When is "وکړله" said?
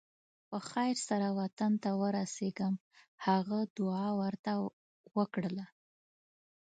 5.17-5.65